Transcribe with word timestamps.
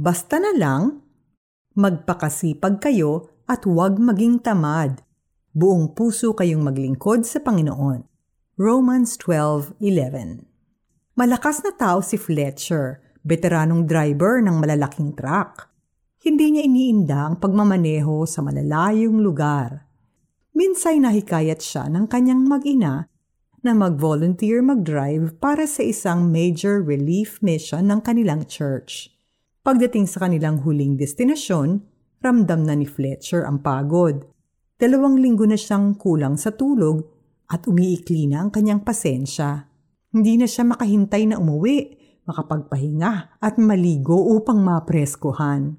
Basta 0.00 0.40
na 0.40 0.56
lang, 0.56 1.04
magpakasipag 1.76 2.80
kayo 2.80 3.36
at 3.44 3.68
huwag 3.68 4.00
maging 4.00 4.40
tamad. 4.40 5.04
Buong 5.52 5.92
puso 5.92 6.32
kayong 6.32 6.64
maglingkod 6.64 7.28
sa 7.28 7.44
Panginoon. 7.44 8.08
Romans 8.56 9.20
12.11 9.20 10.40
Malakas 11.20 11.60
na 11.60 11.76
tao 11.76 12.00
si 12.00 12.16
Fletcher, 12.16 13.04
veteranong 13.28 13.84
driver 13.84 14.40
ng 14.40 14.56
malalaking 14.56 15.12
truck. 15.12 15.68
Hindi 16.24 16.56
niya 16.56 16.64
iniinda 16.64 17.18
ang 17.20 17.36
pagmamaneho 17.36 18.24
sa 18.24 18.40
malalayong 18.40 19.20
lugar. 19.20 19.84
Minsay 20.56 20.96
nahikayat 20.96 21.60
siya 21.60 21.92
ng 21.92 22.08
kanyang 22.08 22.48
mag-ina 22.48 23.04
na 23.60 23.72
mag-volunteer 23.76 24.64
mag-drive 24.64 25.36
para 25.36 25.68
sa 25.68 25.84
isang 25.84 26.32
major 26.32 26.80
relief 26.80 27.36
mission 27.44 27.92
ng 27.92 28.00
kanilang 28.00 28.48
church. 28.48 29.19
Pagdating 29.60 30.08
sa 30.08 30.24
kanilang 30.24 30.64
huling 30.64 30.96
destinasyon, 30.96 31.84
ramdam 32.24 32.64
na 32.64 32.72
ni 32.72 32.88
Fletcher 32.88 33.44
ang 33.44 33.60
pagod. 33.60 34.24
Dalawang 34.80 35.20
linggo 35.20 35.44
na 35.44 35.60
siyang 35.60 36.00
kulang 36.00 36.40
sa 36.40 36.56
tulog 36.56 37.04
at 37.44 37.68
umiikli 37.68 38.24
na 38.24 38.40
ang 38.40 38.48
kanyang 38.48 38.80
pasensya. 38.80 39.68
Hindi 40.16 40.40
na 40.40 40.48
siya 40.48 40.64
makahintay 40.64 41.28
na 41.28 41.36
umuwi, 41.36 41.92
makapagpahinga 42.24 43.36
at 43.36 43.60
maligo 43.60 44.16
upang 44.32 44.64
mapreskuhan. 44.64 45.76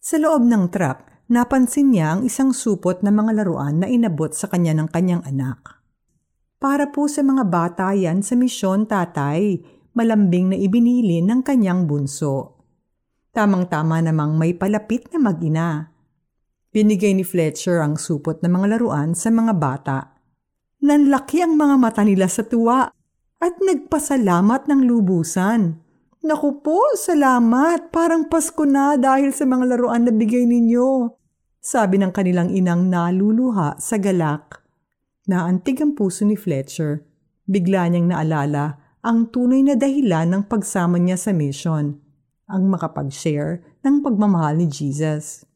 Sa 0.00 0.16
loob 0.16 0.40
ng 0.48 0.72
truck, 0.72 1.28
napansin 1.28 1.92
niya 1.92 2.16
ang 2.16 2.24
isang 2.24 2.56
supot 2.56 3.04
na 3.04 3.12
mga 3.12 3.44
laruan 3.44 3.84
na 3.84 3.86
inabot 3.92 4.32
sa 4.32 4.48
kanya 4.48 4.72
ng 4.80 4.88
kanyang 4.88 5.20
anak. 5.28 5.60
Para 6.56 6.88
po 6.88 7.04
sa 7.04 7.20
mga 7.20 7.44
bata 7.52 7.92
yan 7.92 8.24
sa 8.24 8.32
misyon 8.32 8.88
tatay, 8.88 9.60
malambing 9.92 10.52
na 10.52 10.56
ibinili 10.56 11.20
ng 11.20 11.44
kanyang 11.44 11.84
bunso. 11.84 12.59
Tamang-tama 13.30 14.02
namang 14.02 14.34
may 14.34 14.50
palapit 14.50 15.06
na 15.14 15.22
mag-ina. 15.22 15.94
Binigay 16.74 17.14
ni 17.14 17.22
Fletcher 17.22 17.78
ang 17.78 17.94
supot 17.94 18.42
na 18.42 18.50
mga 18.50 18.74
laruan 18.74 19.14
sa 19.14 19.30
mga 19.30 19.54
bata. 19.54 20.18
Nanlaki 20.82 21.38
ang 21.38 21.54
mga 21.54 21.78
mata 21.78 22.02
nila 22.02 22.26
sa 22.26 22.42
tuwa 22.42 22.90
at 23.38 23.54
nagpasalamat 23.62 24.66
ng 24.66 24.80
lubusan. 24.82 25.78
Naku 26.26 26.58
po, 26.58 26.82
salamat. 26.98 27.94
Parang 27.94 28.26
Pasko 28.26 28.66
na 28.66 28.98
dahil 28.98 29.30
sa 29.30 29.46
mga 29.46 29.78
laruan 29.78 30.10
na 30.10 30.12
bigay 30.12 30.50
ninyo. 30.50 31.14
Sabi 31.62 32.02
ng 32.02 32.10
kanilang 32.10 32.50
inang 32.50 32.90
naluluha 32.90 33.78
sa 33.78 33.94
galak. 33.94 34.58
Naantig 35.30 35.78
ang 35.78 35.94
puso 35.94 36.26
ni 36.26 36.34
Fletcher. 36.34 37.06
Bigla 37.46 37.94
niyang 37.94 38.10
naalala 38.10 38.98
ang 39.06 39.30
tunay 39.30 39.62
na 39.62 39.78
dahilan 39.78 40.26
ng 40.26 40.42
pagsama 40.50 40.98
niya 40.98 41.14
sa 41.14 41.30
mission 41.30 42.09
ang 42.50 42.66
makapag-share 42.66 43.62
ng 43.86 44.02
pagmamahal 44.02 44.58
ni 44.58 44.66
Jesus. 44.66 45.46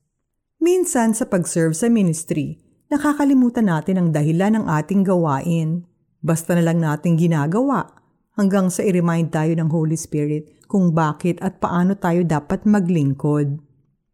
Minsan 0.63 1.13
sa 1.13 1.27
pag-serve 1.27 1.75
sa 1.75 1.91
ministry, 1.91 2.63
nakakalimutan 2.89 3.69
natin 3.69 3.99
ang 3.99 4.09
dahilan 4.15 4.63
ng 4.63 4.65
ating 4.71 5.03
gawain. 5.03 5.85
Basta 6.25 6.57
na 6.57 6.65
lang 6.65 6.81
natin 6.81 7.21
ginagawa 7.21 7.91
hanggang 8.39 8.71
sa 8.71 8.81
i-remind 8.87 9.35
tayo 9.35 9.53
ng 9.53 9.69
Holy 9.69 9.99
Spirit 9.99 10.65
kung 10.71 10.95
bakit 10.95 11.37
at 11.45 11.61
paano 11.61 11.99
tayo 11.99 12.25
dapat 12.25 12.65
maglingkod. 12.65 13.61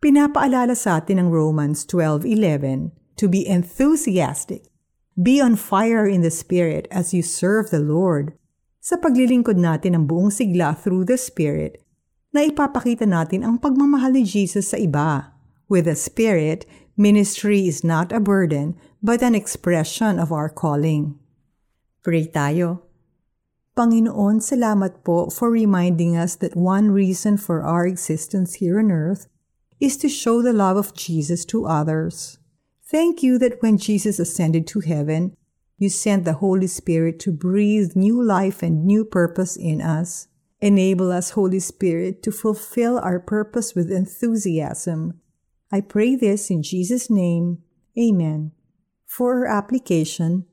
Pinapaalala 0.00 0.72
sa 0.72 0.98
atin 0.98 1.20
ng 1.20 1.28
Romans 1.28 1.84
12.11 1.84 2.96
to 3.20 3.28
be 3.28 3.44
enthusiastic. 3.44 4.64
Be 5.20 5.36
on 5.44 5.60
fire 5.60 6.08
in 6.08 6.24
the 6.24 6.32
Spirit 6.32 6.88
as 6.88 7.12
you 7.12 7.20
serve 7.20 7.68
the 7.68 7.84
Lord. 7.84 8.32
Sa 8.80 8.96
paglilingkod 8.96 9.60
natin 9.60 9.92
ng 9.92 10.04
buong 10.08 10.32
sigla 10.32 10.72
through 10.72 11.04
the 11.04 11.20
Spirit, 11.20 11.84
na 12.30 12.46
ipapakita 12.46 13.06
natin 13.06 13.42
ang 13.42 13.58
pagmamahal 13.58 14.14
ni 14.14 14.22
Jesus 14.22 14.70
sa 14.70 14.78
iba. 14.78 15.34
With 15.70 15.86
the 15.86 15.94
Spirit, 15.94 16.66
ministry 16.98 17.66
is 17.66 17.82
not 17.82 18.10
a 18.10 18.18
burden 18.22 18.78
but 19.02 19.22
an 19.22 19.34
expression 19.34 20.18
of 20.18 20.30
our 20.30 20.50
calling. 20.50 21.18
Pray 22.02 22.26
tayo. 22.26 22.86
Panginoon, 23.78 24.42
salamat 24.42 25.06
po 25.06 25.30
for 25.30 25.48
reminding 25.48 26.18
us 26.18 26.36
that 26.36 26.58
one 26.58 26.90
reason 26.90 27.38
for 27.38 27.62
our 27.62 27.86
existence 27.86 28.60
here 28.60 28.82
on 28.82 28.90
earth 28.90 29.30
is 29.80 29.96
to 29.96 30.08
show 30.08 30.42
the 30.42 30.52
love 30.52 30.76
of 30.76 30.92
Jesus 30.92 31.44
to 31.48 31.64
others. 31.64 32.38
Thank 32.84 33.22
you 33.22 33.38
that 33.38 33.62
when 33.62 33.78
Jesus 33.78 34.18
ascended 34.18 34.66
to 34.74 34.80
heaven, 34.80 35.38
you 35.78 35.88
sent 35.88 36.26
the 36.26 36.42
Holy 36.44 36.66
Spirit 36.66 37.18
to 37.24 37.32
breathe 37.32 37.96
new 37.96 38.20
life 38.20 38.62
and 38.62 38.84
new 38.84 39.04
purpose 39.04 39.56
in 39.56 39.80
us. 39.80 40.28
Enable 40.60 41.08
us, 41.08 41.32
Holy 41.32 41.60
Spirit, 41.60 42.22
to 42.22 42.28
fulfill 42.28 43.00
our 43.00 43.16
purpose 43.16 43.72
with 43.72 43.88
enthusiasm. 43.88 45.16
I 45.72 45.80
pray 45.80 46.20
this 46.20 46.52
in 46.52 46.60
Jesus' 46.60 47.08
name. 47.08 47.64
Amen. 47.96 48.52
For 49.08 49.48
application, 49.48 50.44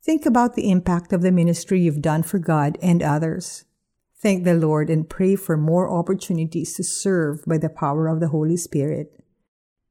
think 0.00 0.24
about 0.24 0.56
the 0.56 0.72
impact 0.72 1.12
of 1.12 1.20
the 1.20 1.30
ministry 1.30 1.84
you've 1.84 2.00
done 2.00 2.24
for 2.24 2.40
God 2.40 2.80
and 2.80 3.04
others. 3.04 3.68
Thank 4.16 4.48
the 4.48 4.56
Lord 4.56 4.88
and 4.88 5.08
pray 5.08 5.36
for 5.36 5.60
more 5.60 5.92
opportunities 5.92 6.72
to 6.80 6.84
serve 6.84 7.44
by 7.44 7.60
the 7.60 7.68
power 7.68 8.08
of 8.08 8.20
the 8.20 8.32
Holy 8.32 8.56
Spirit. 8.56 9.12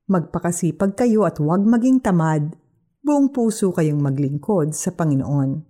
Magpakasipag 0.10 0.98
kayo 0.98 1.30
at 1.30 1.38
huwag 1.38 1.62
maging 1.62 2.02
tamad. 2.02 2.58
Buong 3.06 3.30
puso 3.30 3.70
kayong 3.70 4.02
maglingkod 4.02 4.74
sa 4.74 4.90
Panginoon. 4.90 5.62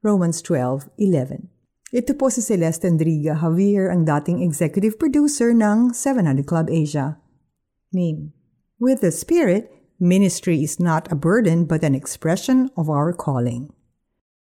Romans 0.00 0.40
12:11 0.40 1.51
ito 1.92 2.16
po 2.16 2.32
si 2.32 2.40
Celeste 2.40 2.88
Andriga 2.88 3.36
Javier, 3.36 3.92
ang 3.92 4.08
dating 4.08 4.40
executive 4.40 4.96
producer 4.96 5.52
ng 5.52 5.92
700 5.92 6.48
Club 6.48 6.72
Asia. 6.72 7.20
Meme. 7.92 8.32
With 8.80 9.04
the 9.04 9.12
Spirit, 9.12 9.68
ministry 10.00 10.64
is 10.64 10.80
not 10.80 11.12
a 11.12 11.14
burden 11.14 11.68
but 11.68 11.84
an 11.84 11.92
expression 11.92 12.72
of 12.80 12.88
our 12.88 13.12
calling. 13.12 13.76